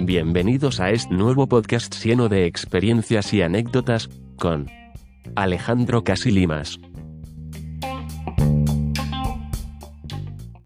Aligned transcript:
Bienvenidos 0.00 0.78
a 0.78 0.90
este 0.90 1.12
nuevo 1.12 1.48
podcast 1.48 1.94
lleno 2.04 2.28
de 2.28 2.46
experiencias 2.46 3.34
y 3.34 3.42
anécdotas, 3.42 4.08
con 4.38 4.70
Alejandro 5.34 6.04
Casilimas. 6.04 6.78